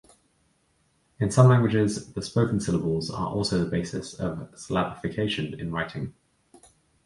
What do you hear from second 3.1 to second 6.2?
are also the basis of syllabification in writing.